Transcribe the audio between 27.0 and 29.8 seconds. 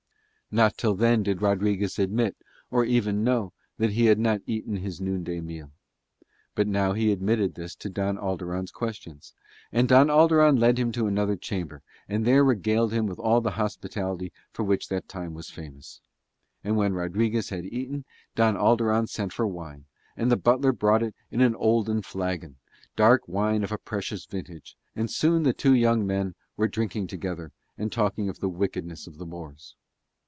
together and talking of the wickedness of the Moors.